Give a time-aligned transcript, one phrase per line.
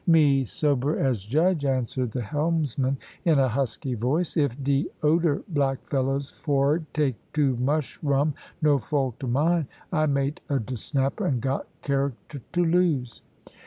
[0.07, 4.35] "Me sober as judge," answered the helmsman, in a husky voice.
[4.35, 8.33] "If de oder black fellers for'ard take too mush rum,
[8.63, 9.67] no fault o' mine.
[9.93, 13.21] I mate of de Snapper, and got character to lose."